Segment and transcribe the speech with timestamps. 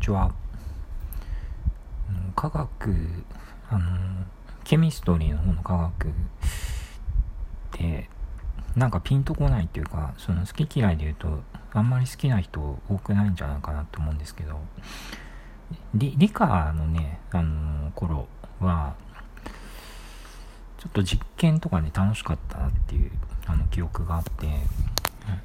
[0.00, 0.32] ちは。
[2.34, 2.96] 科学、
[3.68, 4.24] あの、
[4.64, 6.10] ケミストリーの方の科学っ
[7.72, 8.08] て、
[8.76, 11.42] なんかピンとこないっていうか、その好き嫌いで言うと、
[11.72, 14.58] あんまり好きな人多くないんじゃないかなと思うんですけど、
[15.94, 18.26] 理理科のね、あの、頃
[18.60, 18.94] は、
[20.78, 23.10] ちょっと実験とかね、楽しかったなっていう、
[23.46, 24.48] あの、記憶があって、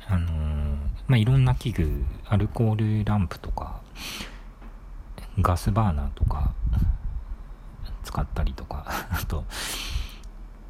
[0.08, 0.78] あの
[1.08, 3.82] まあ、いろんな器具、アルコールランプとか、
[5.40, 6.54] ガスバーナーとか、
[8.04, 9.44] 使ったりとか、 あと、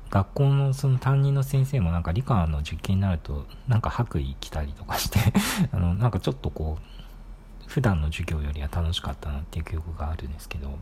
[0.09, 5.19] 学校のその担任の先生もなんか理科の実験になると、なんか白衣着たりとかして
[5.71, 10.79] あの、なんかちょっとこう、普段の授業よりは楽しかったなっていう記憶があるんですけど、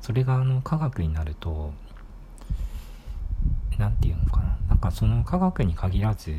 [0.00, 1.72] それがあの科学になると、
[3.78, 4.67] 何て言うのかな。
[4.78, 6.34] んかその科学に限らず、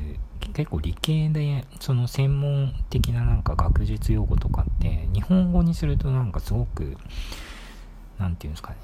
[0.53, 6.95] 結構理系でその専門的ななんか学術用語とかって日本語にするとなんかすごく
[8.17, 8.77] 何て言うんですかね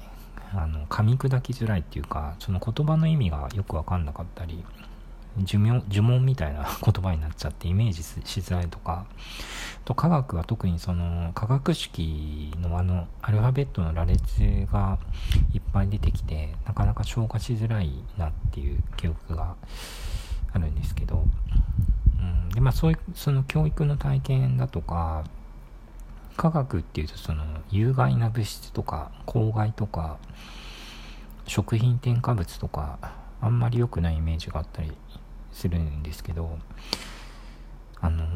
[0.52, 4.62] あの噛み砕きづらいっていうかその言葉の意味がよく分かんなかったり
[5.38, 9.06] 呪文呪文みたいな 言葉になっちゃってイメージしづらいとか。
[9.86, 14.40] と科学は特にその化学式のあのアルファベットの羅列
[14.72, 14.98] が
[15.54, 19.54] いっぱい出てきてなかなか消化しづらいなっていう記憶が
[20.52, 21.24] あるんですけど、
[22.18, 25.22] うん、でまあそういうその教育の体験だとか
[26.36, 30.18] 科学っていうとその有害な物質とか公害とか
[31.46, 32.98] 食品添加物とか
[33.40, 34.92] あんまり良くないイメージがあったり
[35.56, 36.58] するんですけど
[38.00, 38.26] あの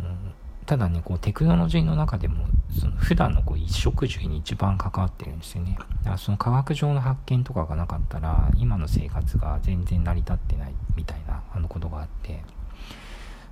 [0.65, 2.47] ただねこうテクノロジーの中でも
[2.81, 5.77] その普段のこう一食住に一番関わってるんですよね。
[5.79, 12.43] だからその科学上の発見とかがなかったら今の生活が全然成り立ってないみたいなあのことがあって、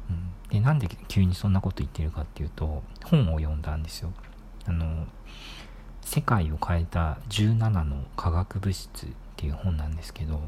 [0.09, 4.13] うん、でなんで急にそんなこと言ってるかっていうと本を読んだんですよ。
[4.67, 5.07] あの
[6.03, 10.41] 世界を変えた17の化学物質っていう本なんですけど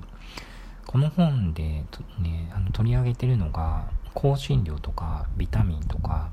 [0.87, 1.63] この本で、
[2.19, 6.31] ね、あの取り上げてるのが香辛料とかビタミンとか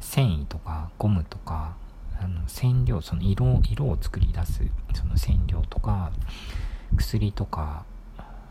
[0.00, 1.76] 繊維とかゴムとか
[2.20, 4.62] あの染料その色色を作り出す
[4.94, 6.12] その染料とか
[6.96, 7.84] 薬とか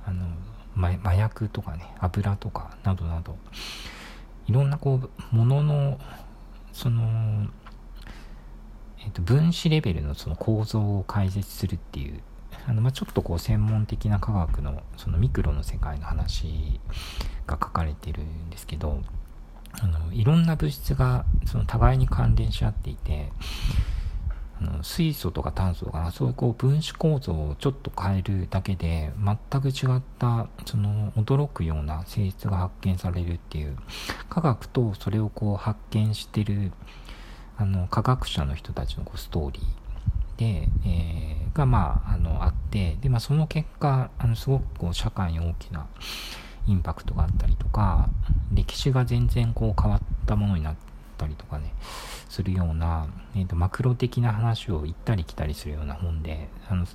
[0.05, 0.27] あの
[0.75, 3.37] 麻薬とかね油とかなどなど
[4.47, 4.99] いろんなこ
[5.31, 5.99] うものの
[6.71, 7.47] その、
[8.99, 12.21] えー、と分子レベルのその構造を解説するっていう
[12.69, 16.79] あの、まあ、ちょっとこう専門的な科学のそのミクロの世界の話
[17.47, 19.01] が書かれてるんですけど
[19.81, 23.31] あのいろんな物質がその互いに関連し合っていて
[24.61, 33.77] あの水素とか炭素とかそういうこう分子構造をちょっと変えるだけで全く違ったその驚くような性質が発見されるっていう
[34.29, 36.71] 科学とそれをこう発見してる
[37.57, 39.88] あの科学者の人たちのこうストーリー。
[40.39, 45.85] で、えー、が、まあ、あの、あって、で、まあ、その結果、あの、すごくこう、社会に大きな
[46.65, 48.07] インパクトがあったりとか、
[48.53, 50.75] 歴史が全然こう、変わったものになっ
[51.17, 51.73] たりとかね、
[52.29, 56.85] するような、えっ、ー、と、マクロ的な話を行ったり来たりするような本で、あの、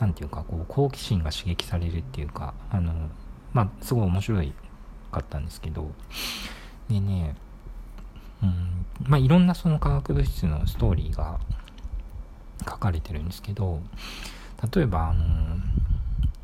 [0.00, 2.92] なんていうか、こう、好奇心が刺激されるっていうか、あの、
[3.52, 4.52] まあ、すごい面白い
[5.12, 5.92] かったんですけど、
[6.88, 7.36] でね、
[8.42, 11.38] うん、まあ、いろんなその化学物質のストーリーが
[12.64, 13.80] 書かれてるんですけど、
[14.74, 15.56] 例えば、あの、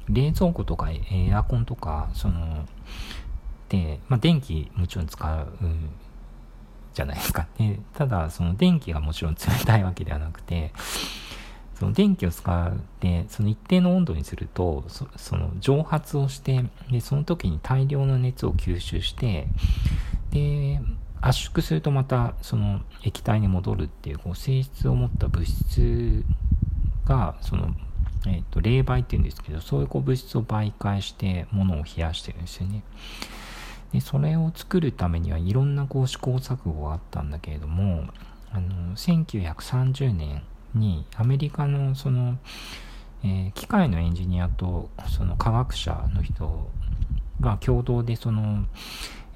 [0.09, 2.67] 冷蔵庫とかエアコンとか、その、
[3.69, 5.49] で、まあ、電気もちろん使う
[6.95, 7.47] じゃないですか。
[7.59, 10.73] で、ただ、その電気がもちろん冷たいわけではなくて、
[11.75, 19.47] その電気を使って、その一定の温度にすると、そその蒸発をして、で、その時に大量の熱を吸収して、
[20.31, 20.81] で、
[21.21, 26.25] 圧縮するとまたその液体に戻るっていうこう性質を持った物質
[27.05, 27.75] がその、
[28.27, 32.83] えー、と冷媒っていうんですけどそういうこう物質を媒介して物を冷やしてるんですよね。
[33.93, 38.05] でそれを作るためにはいろんなこう試行錯誤があったんだけれども
[38.53, 40.43] あの1930年
[40.75, 42.39] にアメリカのその、
[43.23, 46.69] えー、機械のエンジニアとその科学者の人
[47.41, 48.65] が共同でその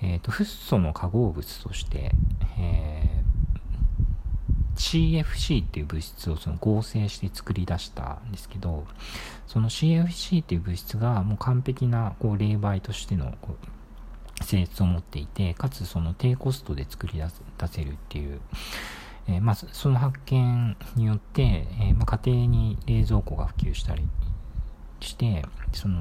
[0.02, 2.12] えっ、ー、と、フッ素の化合物として、
[2.58, 8.87] えー、CFC っていう物質をその合成して作り出したんですけど、
[9.47, 13.56] その CFC っていう物質がもう完璧なこう冷媒としてのこ
[14.41, 17.14] う性質を持っていて、かつその低コストで作り
[17.58, 18.41] 出せるっていう、
[19.29, 24.02] えー、まあ、その発見によって、えー、まあ、家庭に冷蔵庫が普及したり
[25.08, 25.99] して、その、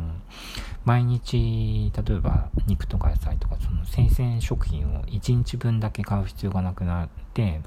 [0.86, 7.62] 毎日、例えば肉とか野菜とか、その生鮮食品を1日分だけ買う必要がなくなって、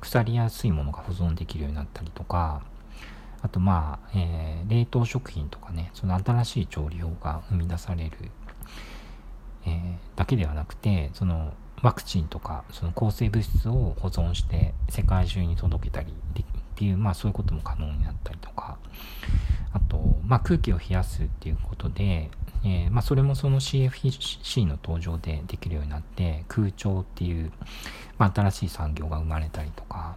[0.00, 2.62] 腐りやすいものが保存できるようになったりとか
[3.42, 8.16] あとまあ、えー、冷凍食品とかねその新しい調理法が生み出される、
[9.66, 18.78] えー、だけではなくてそのワクチンとかその抗生物質を保存して世界中に届けたりっていう、まあ、そういうことも可能になったりとか。
[19.72, 22.30] あと、まあ、空気を冷やすっていうことで、
[22.64, 27.52] えー、まあ、それもその CFC の登場でできるようになって空調っていう、
[28.18, 30.16] まあ、新しい産業が生まれたりとか、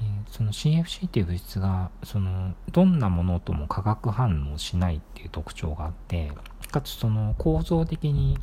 [0.00, 6.30] えー、その CFC っていう物質がそのどんなものとも化学反応しないっていう特徴があって
[6.70, 8.38] かつその構造的に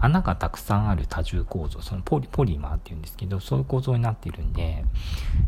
[0.00, 4.84] 穴がたくさんある多重構造、そのポリポリマーっていうんですけど、そういう構造になっているんで、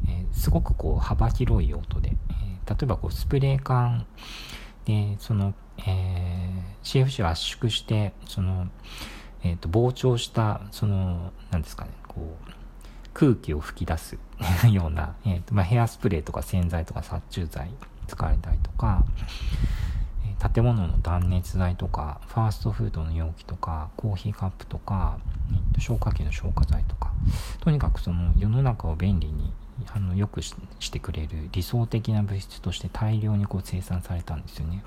[0.09, 4.07] えー、すごくこう幅広い用途で、えー、例えばこうスプレー缶
[4.85, 5.55] で、その、
[5.87, 8.69] えー、CFC を圧縮して、その、
[9.43, 12.51] えっ、と、膨張した、その、なんですかね、こう、
[13.13, 14.19] 空気を吹き出す
[14.73, 17.71] ような、えーとまあ、ヘアスプレーとか洗剤とか殺虫剤
[18.07, 19.05] 使われたりとか、
[20.55, 25.19] 建物の断熱材とかファーストフードの容器とかコーヒーカップとか、
[25.77, 27.13] え消火器の消火剤とか
[27.61, 29.53] とにかくその世の中を便利に
[29.93, 30.55] あの良くし
[30.91, 34.85] てくれる理想的な物質として大量にこう生産されたんですよね。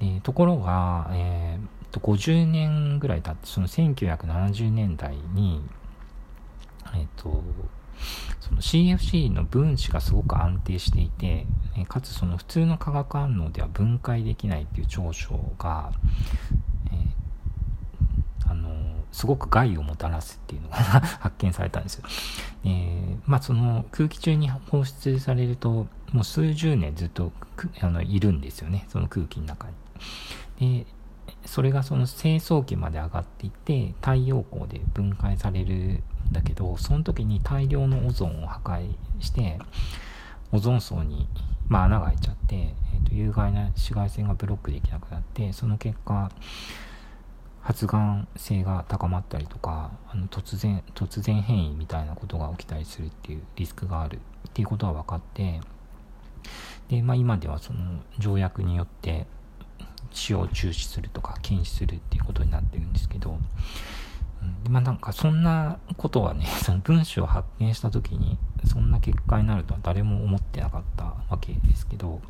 [0.00, 5.62] でところが、えー、と50年ぐらい経ってその1970年代に
[6.94, 7.42] えっ、と
[8.40, 11.46] その CFC の分子がすごく安定していて、
[11.88, 15.92] かつその普通の化学反応では分解できないっていう長所が、
[16.92, 18.70] えー、あの
[19.12, 20.76] すごく害をもたらすっていうのが
[21.20, 22.04] 発見されたんですよ。
[22.64, 27.32] えー、まあその空気中に放出されるともう数十年ずっと
[27.80, 29.68] あのいるんですよねその空気の中
[30.58, 30.84] に。
[30.84, 30.86] で
[31.46, 36.02] それがその清掃機まで上がっていって太陽光で分解されるん
[36.32, 39.58] だけどその時に大量のオゾンを破壊して
[40.52, 41.28] オゾン層に、
[41.68, 46.30] まあ、穴が開いちゃって、えーと、有害な紫外線がブロックできなくなってその結果
[47.62, 55.60] 発がん性が高まったりとかあの突然突然変異みたいなことが起きたりするっていうリスクがあるっていうことが分かって
[56.88, 59.26] で、まあ、今ではその条約によって
[60.12, 63.38] 使用を中止するとか禁止するっていうことになってるんですけど
[64.66, 72.20] うん、まあなんかそんなことはね、 その文章を発見した時にそんな結果になるとは誰も思ってなかったわけですけど、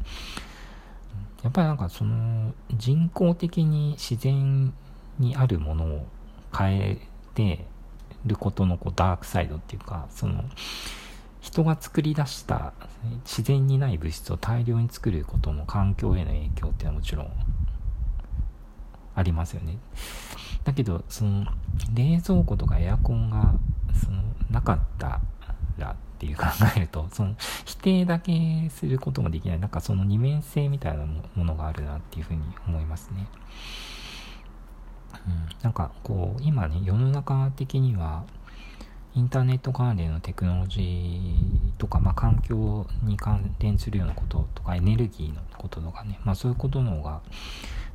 [1.42, 4.72] やっぱりなんかその人工的に自然
[5.18, 6.06] にあるものを
[6.56, 6.98] 変え
[7.34, 7.66] て
[8.24, 10.44] ることのこうダークサイドっていうか、その
[11.40, 12.72] 人が作り出した
[13.24, 17.30] 自然にない物質を大量に作ることの環境への影響っていうのはもちろん
[19.16, 19.78] ありますよね。
[20.62, 21.46] だけど、その、
[21.94, 23.54] 冷蔵庫とかエアコンが、
[23.94, 25.20] その、なかった
[25.78, 26.44] らっていう考
[26.76, 27.34] えると、 その、
[27.64, 31.04] 否定だけすることもできない、なんかその二面性みたいな
[31.34, 33.26] ものがあるなっていうふうに思いますね。
[35.26, 38.24] うん、なんかこう、今ね、世の中的には、
[39.14, 47.22] インターネット関連のテクノロジーとか、まあ、環境に関連するようなこととか、エネルギーのこととかね、まあ、そういうことの方が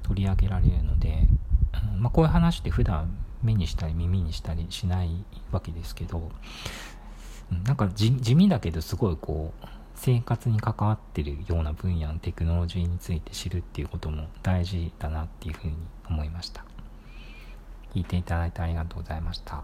[0.03, 1.27] 取り上げられるので、
[1.93, 6.31] うんまあ、こういう話って普段目にしたり耳にしたりしないわけですけど、
[7.51, 9.65] うん、なんか地味だけどすごいこう
[9.95, 15.75] 生活に関わってるような分野のテクノロジーについて知るっていうことも大事だなっていうふうに
[16.09, 16.65] 思いました。
[17.93, 19.63] 聞いていただいてありがとうございました。